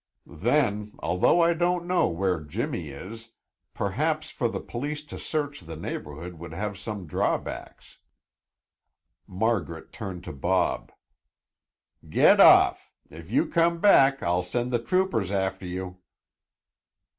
[0.25, 3.29] Then, although I don't know where Jimmy is,
[3.75, 7.99] perhaps for the police to search the neighborhood would have some drawbacks."
[9.27, 10.91] Margaret turned to Bob.
[12.09, 12.91] "Get off!
[13.11, 15.99] If you come back, I'll send the troopers after you."